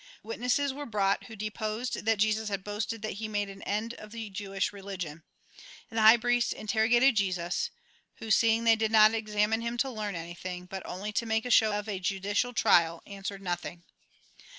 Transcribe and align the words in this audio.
Witnesses 0.23 0.73
were 0.73 0.87
brought, 0.87 1.25
who 1.25 1.35
deposed 1.35 1.93
tliat 1.93 2.17
Jesus 2.17 2.49
had 2.49 2.63
boasted 2.63 3.03
that 3.03 3.17
he 3.21 3.27
made 3.27 3.51
an 3.51 3.61
end 3.61 3.93
of 3.93 4.09
the 4.09 4.31
Jewish 4.31 4.73
religion. 4.73 5.21
And 5.91 5.97
the 5.99 6.01
high 6.01 6.17
priest 6.17 6.53
interrogated 6.53 7.15
Jesus; 7.17 7.69
who, 8.15 8.31
seeing 8.31 8.63
they 8.63 8.75
did 8.75 8.91
not 8.91 9.13
examine 9.13 9.61
him 9.61 9.77
to 9.77 9.91
learn 9.91 10.15
anything, 10.15 10.65
but 10.65 10.83
only 10.87 11.11
to 11.11 11.27
make 11.27 11.45
a 11.45 11.51
show 11.51 11.73
of 11.77 11.87
a 11.87 11.99
judicial 11.99 12.51
trial, 12.51 13.03
answered 13.05 13.43
nothing. 13.43 13.83